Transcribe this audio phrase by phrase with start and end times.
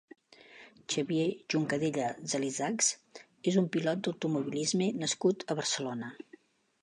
[0.93, 2.89] Xavier Juncadella Salisachs
[3.51, 6.11] és un pilot d'automobilisme nascut a Barcelona.